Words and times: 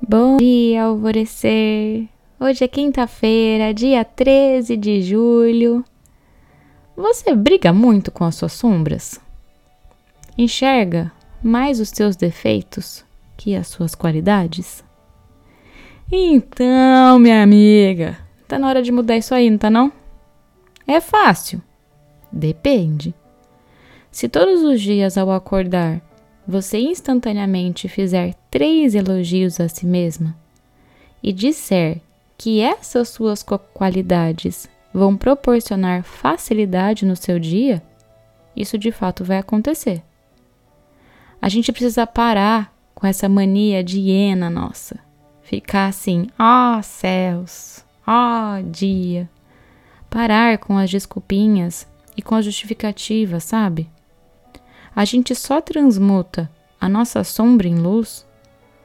Bom 0.00 0.36
dia, 0.36 0.84
alvorecer! 0.84 2.06
Hoje 2.38 2.62
é 2.62 2.68
quinta-feira, 2.68 3.72
dia 3.72 4.04
13 4.04 4.76
de 4.76 5.00
julho. 5.00 5.82
Você 6.94 7.34
briga 7.34 7.72
muito 7.72 8.12
com 8.12 8.22
as 8.22 8.34
suas 8.34 8.52
sombras? 8.52 9.18
Enxerga 10.36 11.10
mais 11.42 11.80
os 11.80 11.88
seus 11.88 12.14
defeitos 12.14 13.04
que 13.38 13.56
as 13.56 13.68
suas 13.68 13.94
qualidades? 13.94 14.84
Então, 16.12 17.18
minha 17.18 17.42
amiga, 17.42 18.18
tá 18.46 18.58
na 18.58 18.68
hora 18.68 18.82
de 18.82 18.92
mudar 18.92 19.16
isso 19.16 19.34
aí, 19.34 19.48
não 19.50 19.58
tá 19.58 19.70
não? 19.70 19.90
É 20.86 21.00
fácil? 21.00 21.60
Depende. 22.30 23.14
Se 24.10 24.28
todos 24.28 24.62
os 24.62 24.80
dias 24.80 25.16
ao 25.16 25.30
acordar 25.32 26.02
você 26.46 26.78
instantaneamente 26.78 27.88
fizer 27.88 28.34
três 28.56 28.94
elogios 28.94 29.60
a 29.60 29.68
si 29.68 29.84
mesma 29.84 30.34
e 31.22 31.30
disser 31.30 32.00
que 32.38 32.62
essas 32.62 33.10
suas 33.10 33.42
qualidades 33.42 34.66
vão 34.94 35.14
proporcionar 35.14 36.02
facilidade 36.02 37.04
no 37.04 37.14
seu 37.14 37.38
dia, 37.38 37.82
isso 38.56 38.78
de 38.78 38.90
fato 38.90 39.22
vai 39.22 39.36
acontecer. 39.36 40.02
A 41.38 41.50
gente 41.50 41.70
precisa 41.70 42.06
parar 42.06 42.74
com 42.94 43.06
essa 43.06 43.28
mania 43.28 43.84
de 43.84 44.00
hiena 44.00 44.48
nossa. 44.48 44.98
Ficar 45.42 45.88
assim, 45.88 46.26
ó 46.38 46.78
oh, 46.78 46.82
céus, 46.82 47.84
ó 48.06 48.56
oh, 48.56 48.62
dia. 48.70 49.28
Parar 50.08 50.56
com 50.56 50.78
as 50.78 50.88
desculpinhas 50.88 51.86
e 52.16 52.22
com 52.22 52.34
as 52.34 52.46
justificativas, 52.46 53.44
sabe? 53.44 53.86
A 54.94 55.04
gente 55.04 55.34
só 55.34 55.60
transmuta 55.60 56.50
a 56.80 56.88
nossa 56.88 57.22
sombra 57.22 57.68
em 57.68 57.74
luz 57.74 58.24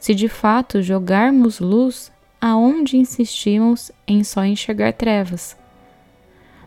se 0.00 0.14
de 0.14 0.28
fato 0.28 0.82
jogarmos 0.82 1.60
luz 1.60 2.10
aonde 2.40 2.96
insistimos 2.96 3.92
em 4.08 4.24
só 4.24 4.44
enxergar 4.44 4.94
trevas. 4.94 5.56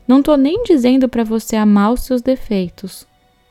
Não 0.08 0.19
estou 0.19 0.38
nem 0.38 0.63
dizendo 0.63 1.09
para 1.09 1.23
você 1.23 1.55
amar 1.55 1.91
os 1.91 2.03
seus 2.03 2.21
defeitos. 2.21 3.08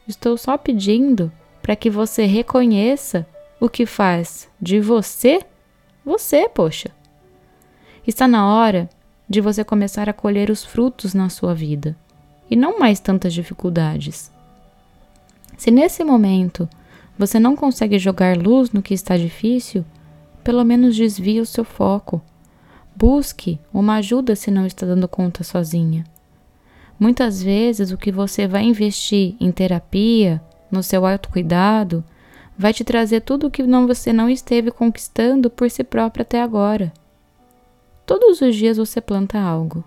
Estou 0.07 0.39
só 0.39 0.57
pedindo 0.57 1.31
para 1.61 1.77
que 1.77 1.91
você 1.91 2.25
reconheça 2.25 3.27
o 3.61 3.69
que 3.69 3.85
faz 3.85 4.49
de 4.61 4.81
você 4.81 5.45
você, 6.05 6.49
poxa. 6.49 6.91
Está 8.05 8.27
na 8.27 8.53
hora 8.53 8.91
de 9.29 9.41
você 9.41 9.63
começar 9.63 10.09
a 10.09 10.13
colher 10.13 10.51
os 10.51 10.65
frutos 10.65 11.15
na 11.15 11.29
sua 11.29 11.55
vida 11.55 11.97
e 12.51 12.57
não 12.57 12.79
mais 12.79 12.99
tantas 12.99 13.33
dificuldades. 13.33 14.31
Se 15.57 15.71
nesse 15.71 16.03
momento 16.03 16.69
você 17.19 17.39
não 17.39 17.55
consegue 17.55 17.99
jogar 17.99 18.37
luz 18.37 18.71
no 18.71 18.83
que 18.83 18.95
está 18.95 19.17
difícil, 19.17 19.85
pelo 20.43 20.65
menos 20.65 20.97
desvie 20.97 21.41
o 21.41 21.47
seu 21.47 21.65
foco. 21.65 22.21
Busque 22.95 23.59
uma 23.73 23.97
ajuda 23.97 24.35
se 24.35 24.51
não 24.51 24.67
está 24.67 24.87
dando 24.87 25.09
conta 25.09 25.45
sozinha. 25.45 26.05
Muitas 26.99 27.43
vezes 27.43 27.91
o 27.91 27.97
que 27.97 28.13
você 28.13 28.47
vai 28.47 28.65
investir 28.65 29.35
em 29.41 29.51
terapia, 29.51 30.43
no 30.71 30.83
seu 30.83 31.05
autocuidado, 31.07 32.05
vai 32.57 32.73
te 32.73 32.85
trazer 32.85 33.21
tudo 33.23 33.47
o 33.47 33.51
que 33.51 33.63
não, 33.63 33.87
você 33.87 34.13
não 34.13 34.29
esteve 34.29 34.71
conquistando 34.71 35.51
por 35.51 35.71
si 35.71 35.83
próprio 35.83 36.23
até 36.23 36.41
agora. 36.41 36.93
Todos 38.07 38.41
os 38.41 38.55
dias 38.55 38.77
você 38.77 39.01
planta 39.01 39.39
algo. 39.39 39.85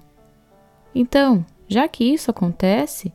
Então, 0.94 1.46
já 1.68 1.88
que 1.88 2.04
isso 2.04 2.32
acontece, 2.32 3.14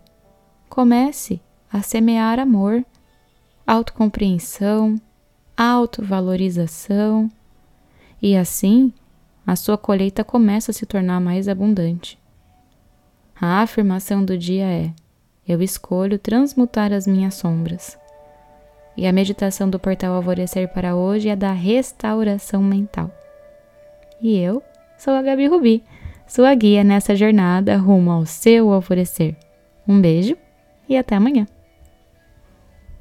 comece 0.68 1.40
a 1.72 1.82
semear 1.82 2.38
amor, 2.38 2.84
autocompreensão, 3.70 5.00
autovalorização, 5.56 7.30
e 8.20 8.36
assim 8.36 8.92
a 9.46 9.54
sua 9.54 9.78
colheita 9.78 10.24
começa 10.24 10.72
a 10.72 10.74
se 10.74 10.84
tornar 10.84 11.20
mais 11.20 11.46
abundante. 11.46 12.18
A 13.40 13.62
afirmação 13.62 14.24
do 14.24 14.36
dia 14.36 14.64
é: 14.64 14.92
Eu 15.46 15.62
escolho 15.62 16.18
transmutar 16.18 16.92
as 16.92 17.06
minhas 17.06 17.34
sombras. 17.34 17.96
E 18.96 19.06
a 19.06 19.12
meditação 19.12 19.70
do 19.70 19.78
portal 19.78 20.14
Alvorecer 20.14 20.68
para 20.72 20.96
hoje 20.96 21.28
é 21.28 21.36
da 21.36 21.52
restauração 21.52 22.60
mental. 22.60 23.08
E 24.20 24.36
eu 24.36 24.60
sou 24.98 25.14
a 25.14 25.22
Gabi 25.22 25.46
Rubi, 25.46 25.84
sua 26.26 26.52
guia 26.56 26.82
nessa 26.82 27.14
jornada 27.14 27.76
rumo 27.76 28.10
ao 28.10 28.26
seu 28.26 28.72
alvorecer. 28.72 29.36
Um 29.86 30.00
beijo 30.00 30.36
e 30.88 30.96
até 30.96 31.14
amanhã. 31.14 31.46